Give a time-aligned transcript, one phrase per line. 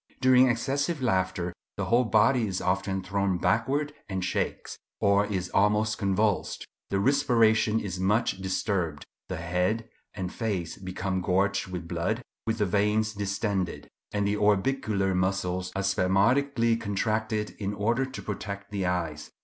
[0.19, 5.99] During excessive laughter the whole body is often thrown backward and shakes, or is almost
[5.99, 12.57] convulsed; the respiration is much disturbed; the head and face become gorged with blood, with
[12.57, 18.87] the veins distended; and the orbicular muscles are spasmodically contracted in order to protect the
[18.87, 19.29] eyes.